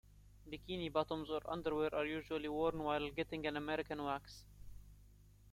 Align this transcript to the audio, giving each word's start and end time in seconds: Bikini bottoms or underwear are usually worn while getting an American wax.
Bikini 0.51 0.89
bottoms 0.91 1.29
or 1.29 1.41
underwear 1.47 1.93
are 1.93 2.07
usually 2.07 2.49
worn 2.49 2.79
while 2.81 3.11
getting 3.11 3.45
an 3.45 3.55
American 3.55 4.03
wax. 4.03 4.43